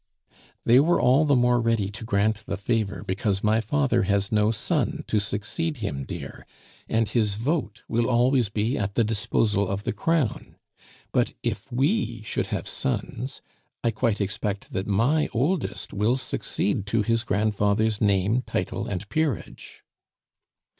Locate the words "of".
9.67-9.83